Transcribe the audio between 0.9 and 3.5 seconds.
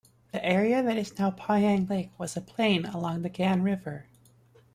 is now Poyang Lake was a plain along the